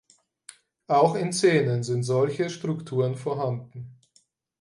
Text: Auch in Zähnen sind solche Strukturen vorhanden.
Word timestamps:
Auch 0.87 1.13
in 1.13 1.31
Zähnen 1.31 1.83
sind 1.83 2.01
solche 2.01 2.49
Strukturen 2.49 3.13
vorhanden. 3.15 3.99